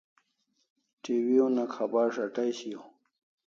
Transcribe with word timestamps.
TV 1.03 1.27
una 1.47 1.65
khabar 1.73 2.07
shati 2.15 2.45
shiaw 2.57 2.83